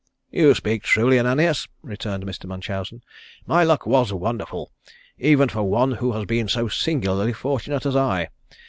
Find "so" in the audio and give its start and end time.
6.47-6.67